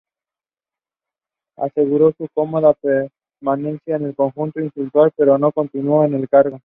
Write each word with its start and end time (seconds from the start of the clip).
Aseguró 1.57 2.11
una 2.17 2.29
cómoda 2.33 2.73
permanencia 2.73 3.99
para 3.99 4.09
el 4.09 4.15
conjunto 4.15 4.59
insular, 4.59 5.11
pero 5.15 5.37
no 5.37 5.51
continuó 5.51 6.03
en 6.05 6.15
el 6.15 6.27
cargo. 6.27 6.59